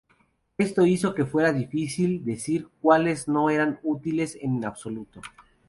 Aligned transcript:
Esto 0.57 0.83
hizo 0.87 1.13
que 1.13 1.27
fuera 1.27 1.53
difícil 1.53 2.25
decir 2.25 2.67
cuáles 2.81 3.27
no 3.27 3.51
eran 3.51 3.79
útiles 3.83 4.35
en 4.41 4.65
absoluto. 4.65 5.21